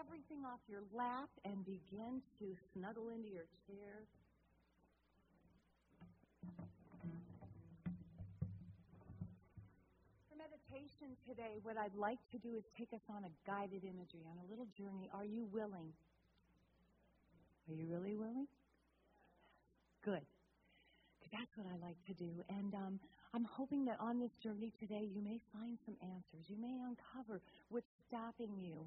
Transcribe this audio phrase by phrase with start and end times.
[0.00, 4.02] everything off your lap and begin to snuggle into your chair.
[10.28, 14.26] For meditation today, what I'd like to do is take us on a guided imagery,
[14.26, 15.10] on a little journey.
[15.14, 15.94] Are you willing?
[17.68, 18.46] Are you really willing?
[20.04, 20.26] Good.
[21.32, 22.30] That's what I like to do.
[22.48, 23.00] And um,
[23.32, 26.46] I'm hoping that on this journey today, you may find some answers.
[26.46, 27.40] You may uncover
[27.70, 28.86] what's stopping you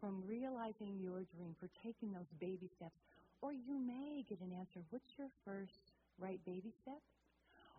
[0.00, 2.96] from realizing your dream, for taking those baby steps.
[3.40, 4.80] Or you may get an answer.
[4.90, 7.00] What's your first right baby step?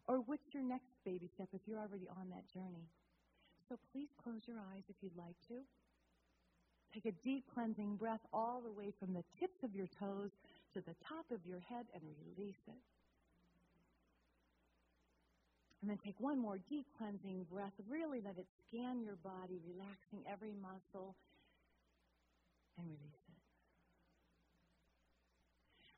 [0.08, 2.90] Or what's your next baby step if you're already on that journey?
[3.70, 5.62] So please close your eyes if you'd like to.
[6.94, 10.32] Take a deep cleansing breath all the way from the tips of your toes
[10.74, 12.04] to the top of your head and
[12.36, 12.84] release it.
[15.82, 17.74] And then take one more deep cleansing breath.
[17.90, 21.16] Really let it scan your body, relaxing every muscle
[22.78, 23.42] and release it.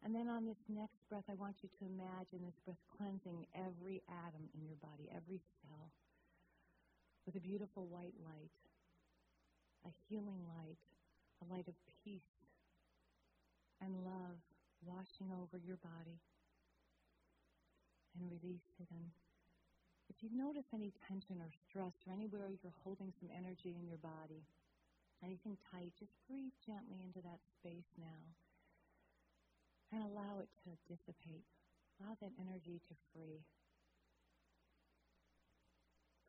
[0.03, 4.03] And then on this next breath, I want you to imagine this breath cleansing every
[4.09, 5.91] atom in your body, every cell,
[7.25, 8.51] with a beautiful white light,
[9.87, 10.81] a healing light,
[11.39, 12.43] a light of peace
[13.83, 14.39] and love
[14.87, 16.19] washing over your body.
[18.15, 18.87] And release it.
[18.93, 19.09] And
[20.05, 23.97] if you notice any tension or stress or anywhere you're holding some energy in your
[23.97, 24.45] body,
[25.23, 28.21] anything tight, just breathe gently into that space now
[29.93, 31.45] and allow it to dissipate.
[32.01, 33.45] Allow that energy to free.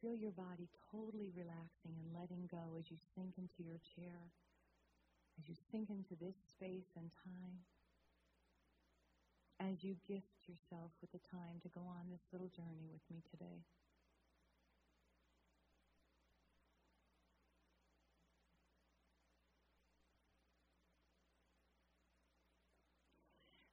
[0.04, 4.20] Feel your body totally relaxing and letting go as you sink into your chair,
[5.40, 7.64] as you sink into this space and time,
[9.64, 13.24] as you gift yourself with the time to go on this little journey with me
[13.32, 13.64] today.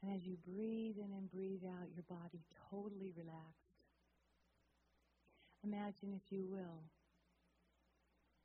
[0.01, 3.77] And as you breathe in and breathe out, your body totally relaxed.
[5.63, 6.81] Imagine, if you will,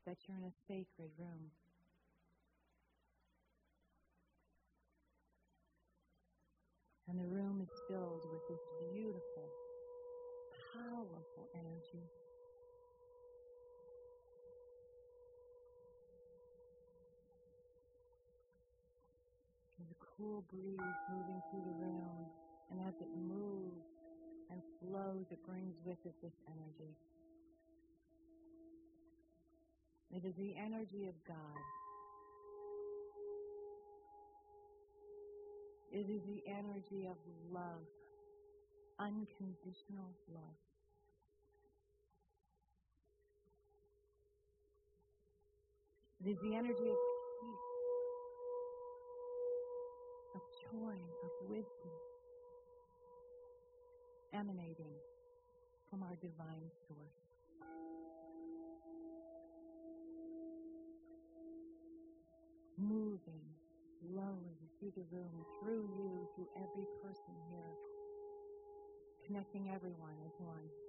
[0.05, 1.49] that you're in a sacred room.
[7.09, 8.61] And the room is filled with this
[8.93, 9.47] beautiful,
[10.73, 12.05] powerful energy.
[20.17, 22.25] Cool breeze moving through the room,
[22.71, 23.85] and as it moves
[24.49, 26.97] and flows, it brings with it this energy.
[30.09, 31.61] It is the energy of God.
[35.91, 37.17] It is the energy of
[37.51, 37.85] love,
[38.99, 40.57] unconditional love.
[46.25, 47.16] It is the energy of
[50.71, 51.95] of of wisdom
[54.33, 54.95] emanating
[55.89, 57.21] from our divine source.
[62.77, 63.47] Moving
[64.01, 67.73] slowly through the room, through you, through every person here,
[69.25, 70.86] connecting everyone as one.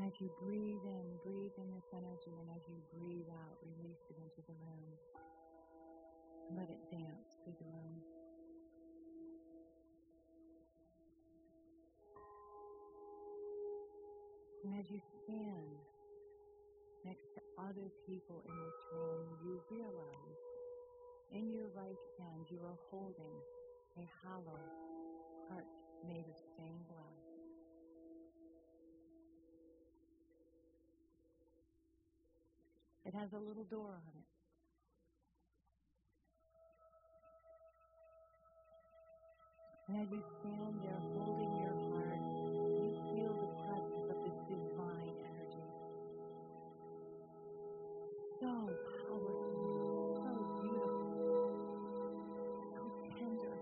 [0.00, 4.00] And as you breathe in, breathe in this energy, and as you breathe out, release
[4.08, 4.96] it into the room.
[6.56, 8.00] Let it dance through the room.
[14.64, 15.84] And as you stand
[17.04, 20.40] next to other people in this room, you realize
[21.36, 23.36] in your right hand you are holding
[24.00, 24.64] a hollow
[25.52, 25.68] heart
[26.08, 27.09] made of stained glass.
[33.10, 34.28] It has a little door on it.
[39.88, 42.22] And as you stand there holding your heart,
[42.78, 45.66] you feel the presence of this divine energy.
[48.38, 48.70] So
[49.02, 50.30] powerful, so
[50.62, 51.50] beautiful,
[52.70, 52.80] so
[53.18, 53.58] tender,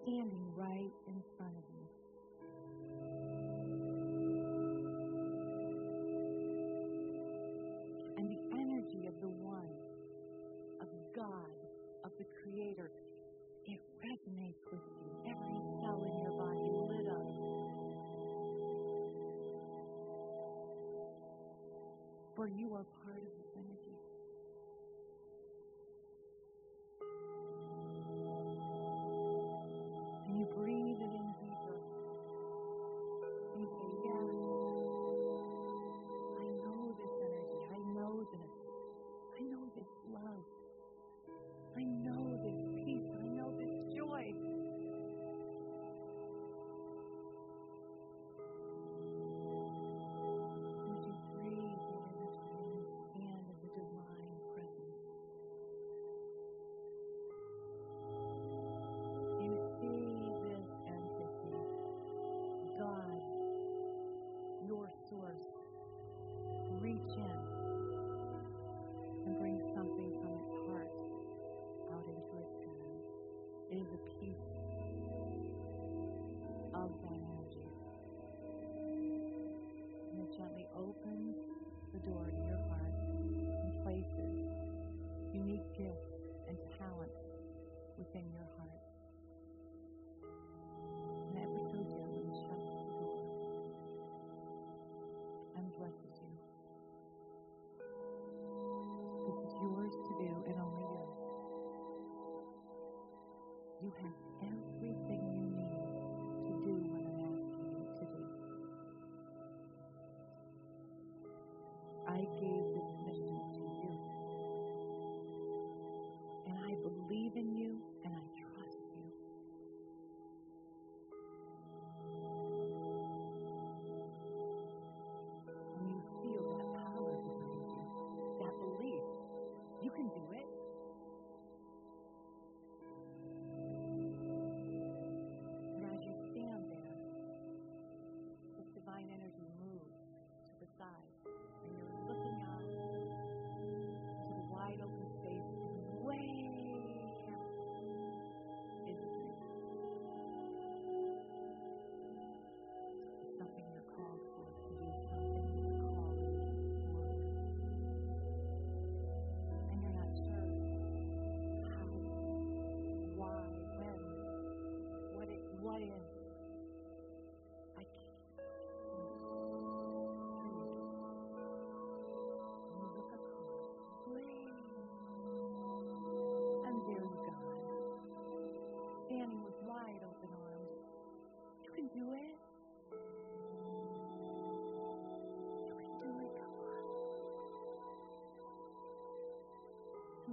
[0.00, 1.97] standing right in front of you.
[12.68, 12.90] Creator,
[13.64, 15.08] it resonates with you.
[15.24, 17.32] Every cell in your body lit up.
[22.36, 23.97] For you are part of this energy.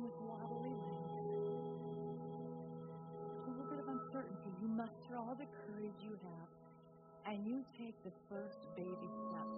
[0.05, 1.33] With wobbly legs,
[3.25, 6.49] a little bit of uncertainty, you muster all the courage you have,
[7.33, 9.49] and you take the first baby step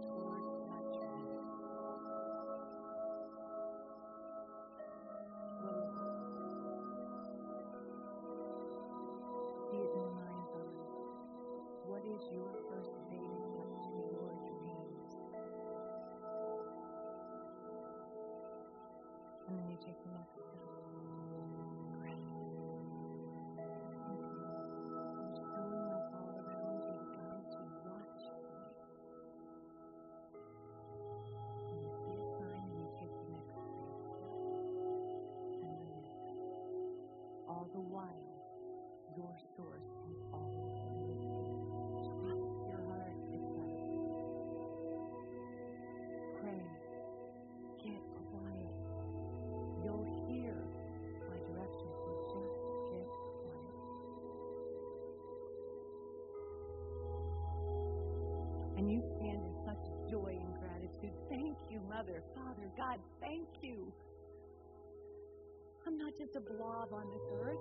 [66.07, 67.59] not just a blob on this earth.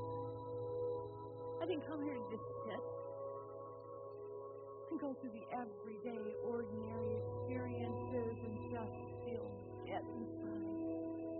[1.61, 2.85] I didn't come here to just sit
[4.93, 8.95] and go through the everyday, ordinary experiences and just
[9.27, 9.51] feel
[9.83, 10.63] dead inside.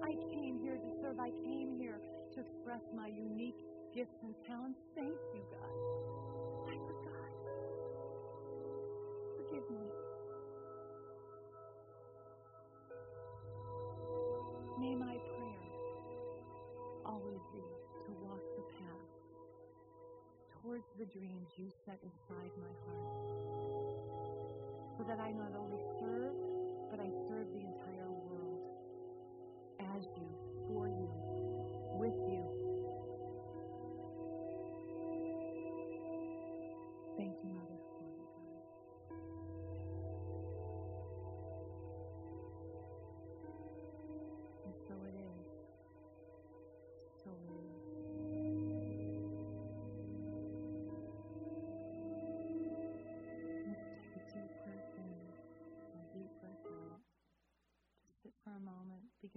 [0.03, 1.21] I came here to serve.
[1.23, 2.03] I came here
[2.35, 3.63] to express my unique
[3.95, 4.81] gifts and talents.
[4.97, 6.26] Thank you, God.
[21.07, 23.27] The dreams you set inside my heart.
[24.97, 26.26] So that I not only serve,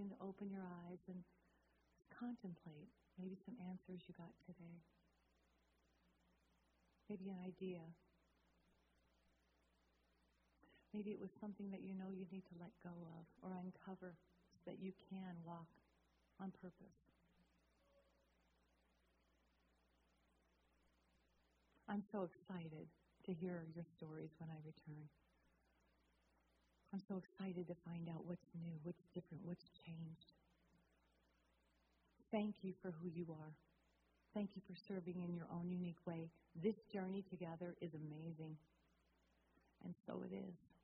[0.00, 1.20] begin to open your eyes and
[2.08, 2.88] contemplate
[3.20, 4.80] maybe some answers you got today.
[7.12, 7.84] Maybe an idea.
[10.96, 14.16] Maybe it was something that you know you need to let go of or uncover
[14.56, 15.68] so that you can walk
[16.40, 16.96] on purpose.
[21.88, 22.88] I'm so excited
[23.26, 25.04] to hear your stories when I return.
[26.92, 30.34] I'm so excited to find out what's new, what's different, what's changed.
[32.40, 33.52] Thank you for who you are.
[34.32, 36.30] Thank you for serving in your own unique way.
[36.56, 38.56] This journey together is amazing.
[39.84, 40.79] And so it is.